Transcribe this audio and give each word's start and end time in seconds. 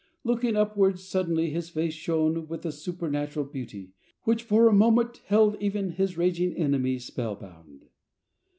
Looking 0.23 0.55
upwards, 0.55 1.03
suddenly 1.03 1.51
his 1.51 1.69
face 1.69 1.93
shone 1.93 2.47
with 2.47 2.65
a 2.65 2.71
supernatural 2.71 3.45
beauty, 3.45 3.91
which 4.23 4.41
for 4.41 4.67
a 4.67 4.73
moment 4.73 5.21
held 5.27 5.55
even 5.61 5.91
his 5.91 6.17
raging 6.17 6.55
enemies 6.55 7.05
spell 7.05 7.35
bound. 7.35 7.85